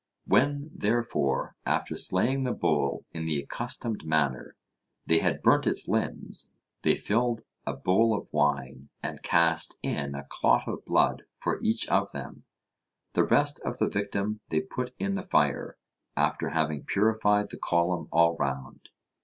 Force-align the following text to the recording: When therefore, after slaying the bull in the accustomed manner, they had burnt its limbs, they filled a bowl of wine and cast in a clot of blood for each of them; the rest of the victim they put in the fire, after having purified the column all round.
When 0.25 0.71
therefore, 0.73 1.55
after 1.63 1.95
slaying 1.95 2.41
the 2.43 2.53
bull 2.55 3.05
in 3.13 3.25
the 3.25 3.39
accustomed 3.39 4.03
manner, 4.03 4.55
they 5.05 5.19
had 5.19 5.43
burnt 5.43 5.67
its 5.67 5.87
limbs, 5.87 6.55
they 6.81 6.95
filled 6.95 7.43
a 7.67 7.73
bowl 7.75 8.17
of 8.17 8.33
wine 8.33 8.89
and 9.03 9.21
cast 9.21 9.77
in 9.83 10.15
a 10.15 10.23
clot 10.23 10.67
of 10.67 10.83
blood 10.85 11.25
for 11.37 11.61
each 11.61 11.87
of 11.87 12.13
them; 12.13 12.45
the 13.13 13.23
rest 13.23 13.61
of 13.63 13.77
the 13.77 13.87
victim 13.87 14.39
they 14.49 14.59
put 14.61 14.95
in 14.97 15.13
the 15.13 15.21
fire, 15.21 15.77
after 16.17 16.49
having 16.49 16.81
purified 16.83 17.51
the 17.51 17.59
column 17.59 18.07
all 18.11 18.35
round. 18.37 18.89